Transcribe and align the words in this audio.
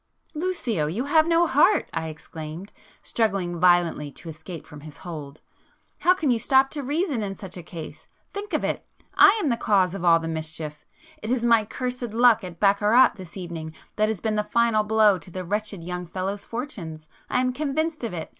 "Lucio! 0.33 0.87
You 0.87 1.05
have 1.05 1.27
no 1.27 1.45
heart!" 1.45 1.87
I 1.93 2.07
exclaimed, 2.07 2.71
struggling 3.03 3.59
violently 3.59 4.11
to 4.13 4.29
escape 4.29 4.65
from 4.65 4.79
his 4.81 4.97
hold—"How 4.97 6.15
can 6.15 6.31
you 6.31 6.39
stop 6.39 6.71
to 6.71 6.79
[p 6.79 6.87
113] 6.87 6.89
reason 7.19 7.23
in 7.23 7.35
such 7.35 7.55
a 7.55 7.61
case! 7.61 8.07
Think 8.33 8.53
of 8.53 8.63
it! 8.63 8.83
I 9.13 9.37
am 9.39 9.49
the 9.49 9.57
cause 9.57 9.93
of 9.93 10.03
all 10.03 10.17
the 10.17 10.27
mischief!—it 10.27 11.29
is 11.29 11.45
my 11.45 11.65
cursed 11.65 12.15
luck 12.15 12.43
at 12.43 12.59
baccarat 12.59 13.09
this 13.17 13.37
evening 13.37 13.75
that 13.95 14.09
has 14.09 14.21
been 14.21 14.37
the 14.37 14.43
final 14.43 14.81
blow 14.83 15.19
to 15.19 15.29
the 15.29 15.45
wretched 15.45 15.83
young 15.83 16.07
fellow's 16.07 16.43
fortunes,—I 16.45 17.39
am 17.39 17.53
convinced 17.53 18.03
of 18.03 18.11
it! 18.11 18.29